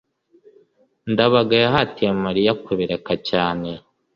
[1.11, 3.69] ndabaga yahatiye mariya kubireka cyane